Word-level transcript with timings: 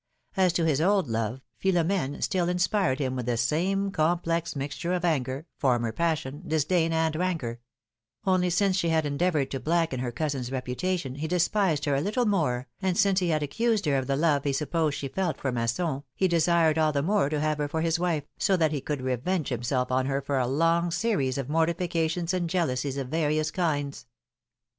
As 0.35 0.51
to 0.53 0.65
his 0.65 0.81
old 0.81 1.07
love, 1.07 1.41
Philomene 1.59 2.23
still 2.23 2.49
inspired 2.49 2.97
him 2.97 3.15
with 3.15 3.27
the 3.27 3.37
same 3.37 3.91
complex 3.91 4.55
mixture 4.55 4.93
of 4.93 5.05
anger, 5.05 5.45
former 5.59 5.91
passion, 5.91 6.41
disdain 6.47 6.91
and 6.91 7.15
rancor; 7.15 7.59
only 8.25 8.49
since 8.49 8.75
she 8.75 8.89
had 8.89 9.05
endeavored 9.05 9.51
to 9.51 9.59
blacken 9.59 9.99
her 9.99 10.11
cousin's 10.11 10.51
reputation, 10.51 11.13
he 11.13 11.27
despised 11.27 11.85
her 11.85 11.93
a 11.93 12.01
little 12.01 12.25
more, 12.25 12.67
and 12.81 12.97
since 12.97 13.19
he 13.19 13.29
had 13.29 13.43
accused 13.43 13.85
her 13.85 13.95
of 13.95 14.07
the 14.07 14.15
love 14.17 14.43
he 14.43 14.53
sup 14.53 14.71
posed 14.71 14.97
she 14.97 15.07
felt 15.07 15.37
for 15.39 15.51
Masson, 15.51 16.01
he 16.15 16.27
desired 16.27 16.79
all 16.79 16.91
the 16.91 17.03
more 17.03 17.29
to 17.29 17.39
have 17.39 17.59
her 17.59 17.67
for 17.67 17.81
his 17.81 17.99
wife, 17.99 18.23
so 18.39 18.57
that 18.57 18.71
he 18.71 18.81
could 18.81 19.03
revenge 19.03 19.49
himself 19.49 19.91
on 19.91 20.07
her 20.07 20.19
for 20.19 20.39
a 20.39 20.47
long 20.47 20.89
series 20.89 21.37
of 21.37 21.47
mortifications 21.47 22.33
and 22.33 22.49
jealousies 22.49 22.97
of 22.97 23.09
various 23.09 23.51
kinds. 23.51 24.07